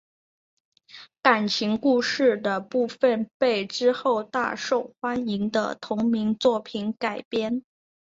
[1.21, 7.61] 感情故事的部分被之后大受欢迎的同名作品改编。